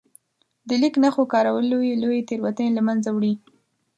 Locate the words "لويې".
1.71-1.93, 2.03-2.21